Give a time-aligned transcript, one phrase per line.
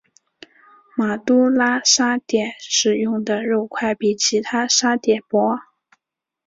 [0.95, 5.59] 马都拉沙嗲使用的肉块比其他沙嗲薄。